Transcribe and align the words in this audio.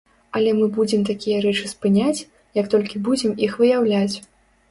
Але 0.37 0.53
мы 0.59 0.63
будзем 0.77 1.01
такія 1.09 1.41
рэчы 1.45 1.65
спыняць, 1.73 2.25
як 2.61 2.71
толькі 2.75 3.03
будзем 3.09 3.35
іх 3.49 3.61
выяўляць. 3.65 4.15